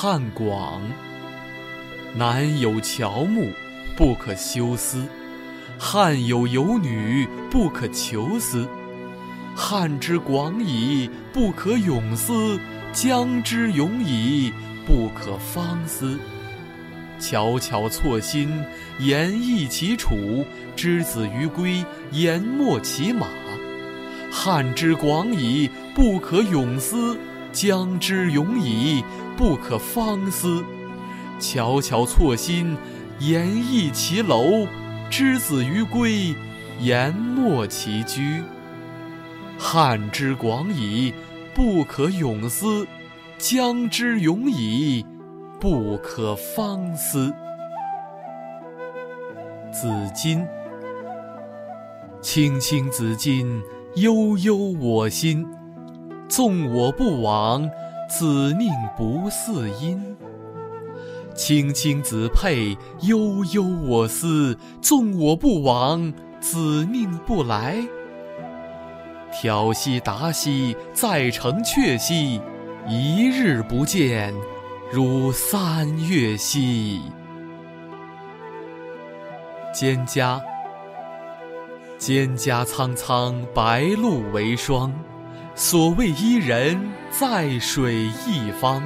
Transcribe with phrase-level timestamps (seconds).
[0.00, 0.80] 汉广。
[2.14, 3.50] 南有乔木，
[3.96, 5.00] 不可休思；
[5.76, 8.68] 汉有游女，不可求思。
[9.56, 12.60] 汉之广矣，不可泳思；
[12.92, 14.52] 江之永矣，
[14.86, 16.16] 不可方思。
[17.18, 18.48] 悄悄错薪，
[19.00, 20.44] 言意其楚；
[20.76, 23.26] 之子于归，言没其马。
[24.30, 27.16] 汉之广矣，不可泳思；
[27.60, 29.02] 江之永矣，
[29.36, 30.64] 不可方思。
[31.40, 32.76] 悄悄错薪，
[33.18, 34.64] 言意其楼；
[35.10, 36.36] 之子于归，
[36.78, 38.40] 言没其居。
[39.58, 41.12] 汉之广矣，
[41.52, 42.86] 不可泳思；
[43.38, 45.04] 江之永矣，
[45.58, 47.34] 不可方思。
[49.72, 50.46] 子衿，
[52.22, 53.60] 青青子衿，
[53.96, 55.44] 悠悠我心。
[56.28, 57.68] 纵我不往，
[58.08, 60.16] 子宁不嗣音？
[61.34, 64.58] 青青子佩，悠悠我思。
[64.82, 67.78] 纵我不往，子宁不来？
[69.32, 72.40] 挑兮达兮，在城阙兮。
[72.86, 74.34] 一日不见，
[74.92, 77.00] 如三月兮。
[79.74, 80.40] 蒹葭，
[81.98, 84.92] 蒹葭苍苍，白露为霜。
[85.60, 88.80] 所谓伊人，在水一方。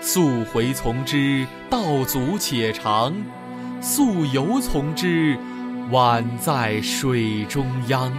[0.00, 3.12] 溯洄从之，道阻且长；
[3.80, 5.36] 溯游从之，
[5.90, 8.16] 宛在水中央。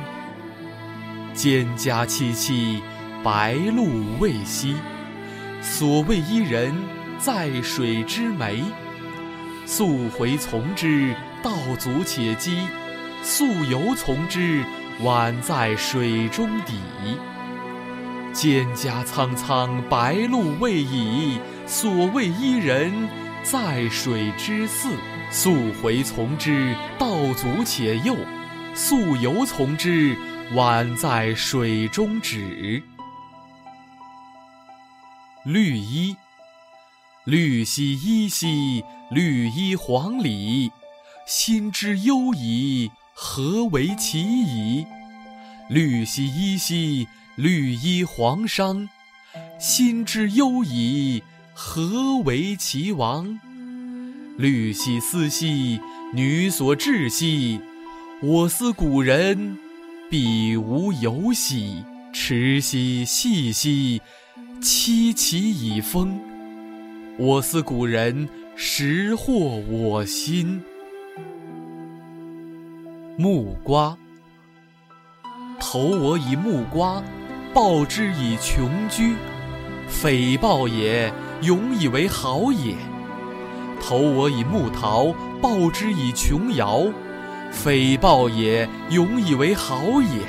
[1.34, 2.81] 蒹葭萋萋，
[3.23, 3.88] 白露
[4.20, 4.76] 未晞。
[5.61, 6.76] 所谓伊人，
[7.17, 8.61] 在水之湄。
[9.66, 12.52] 溯洄从之，道阻且跻；
[13.23, 14.66] 溯游从之，
[15.02, 16.73] 宛在水中底。
[18.37, 21.39] 蒹葭苍苍，白露未已。
[21.65, 23.09] 所谓伊人，
[23.42, 24.92] 在水之涘。
[25.31, 28.14] 溯洄从之，道阻且右；
[28.76, 30.15] 溯游从之，
[30.53, 32.83] 宛在水中沚。
[35.43, 36.15] 绿衣，
[37.23, 40.71] 绿兮衣兮，绿衣黄鹂。
[41.26, 44.86] 心之忧矣，何为其已？
[45.70, 47.08] 绿兮衣兮。
[47.37, 48.89] 绿衣黄裳，
[49.59, 51.21] 心之忧矣，
[51.53, 53.39] 何为其亡？
[54.37, 55.80] 绿兮丝兮，
[56.15, 57.61] 女所至兮。
[58.23, 59.55] 我思古人，
[60.09, 61.86] 彼无尤兮。
[62.11, 64.02] 持兮细兮，
[64.59, 66.20] 凄其以风。
[67.20, 70.64] 我思古人，识获我心。
[73.15, 73.95] 木瓜，
[75.59, 77.03] 投我以木瓜。
[77.58, 79.16] 报之以穷居，
[79.88, 82.76] 匪报也，永以为好也；
[83.82, 86.84] 投我以木桃，报之以琼瑶，
[87.52, 90.22] 匪报也，永以为好也；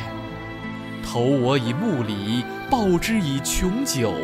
[1.04, 4.14] 投我以木李，报之以琼酒，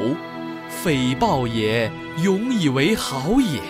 [0.70, 1.92] 匪报也，
[2.22, 3.60] 永以为好也。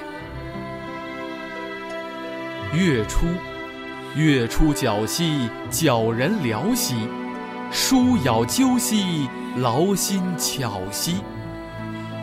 [2.73, 3.27] 月出，
[4.15, 6.95] 月出皎兮，皎人寥兮。
[7.77, 11.17] 书咬鸠兮，劳心巧兮；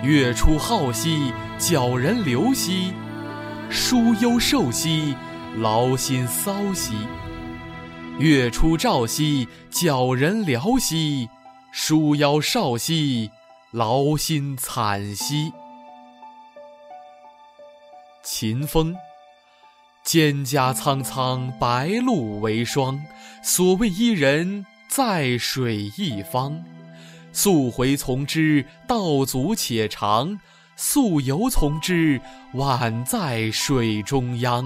[0.02, 2.94] 月出皓兮，皎人流兮；
[3.70, 5.14] 书忧瘦兮，
[5.58, 6.94] 劳心骚兮。
[8.18, 11.28] 月出照兮，皎人寥兮；
[11.74, 13.30] 书夭少兮，
[13.72, 15.52] 劳心惨兮。
[18.24, 18.96] 秦风，
[20.06, 22.98] 蒹葭苍苍，白露为霜。
[23.44, 24.66] 所谓伊人。
[24.94, 26.62] 在水一方，
[27.32, 30.38] 溯洄从之，道阻且长；
[30.76, 32.20] 溯游从之，
[32.56, 34.66] 宛在水中央。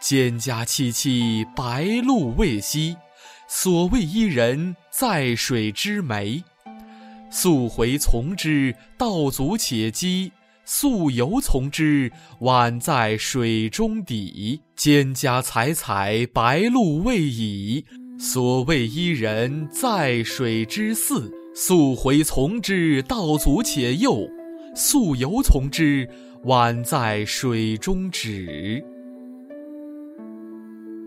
[0.00, 2.96] 蒹葭萋萋，白露未晞。
[3.48, 6.44] 所谓伊人，在水之湄。
[7.32, 10.30] 溯洄从之，道阻且跻；
[10.64, 12.12] 溯游从之，
[12.42, 14.62] 宛在水中底。
[14.76, 17.84] 蒹葭采采，白露未已。
[18.22, 21.32] 所谓伊人，在水之涘。
[21.54, 24.28] 溯洄从之，道阻且右；
[24.76, 26.06] 溯游从之，
[26.44, 28.84] 宛在水中沚。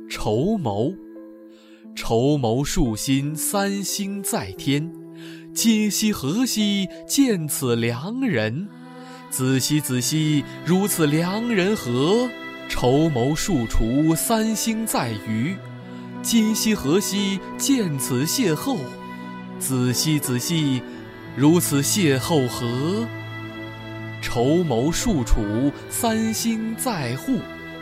[0.10, 0.92] 绸缪，
[1.96, 4.92] 绸缪束心，三星在天。
[5.54, 8.68] 今夕何夕，见此良人？
[9.30, 12.28] 子兮子兮，如此良人何？
[12.68, 15.56] 绸缪束除，三星在隅。
[16.24, 18.78] 今夕何夕，见此邂逅？
[19.60, 20.82] 子兮子兮，
[21.36, 23.06] 如此邂逅何？
[24.22, 27.40] 筹谋数处，三星在户。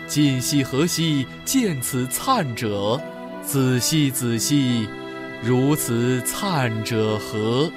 [0.08, 3.00] 今夕何夕见此灿者？
[3.44, 4.90] 仔细仔细，
[5.44, 7.72] 如此灿者何？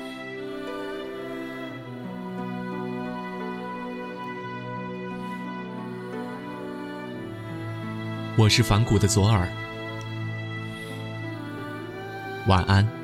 [8.37, 9.47] 我是反骨的左耳，
[12.47, 13.04] 晚安。